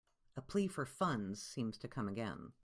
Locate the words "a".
0.35-0.41